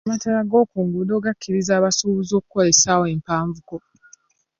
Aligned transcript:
Amataala 0.07 0.41
g'oku 0.49 0.77
nguudo 0.85 1.15
gakkiriza 1.25 1.71
abasuubuzu 1.75 2.33
okukolera 2.39 2.71
essawa 2.73 3.05
empavuko. 3.13 3.75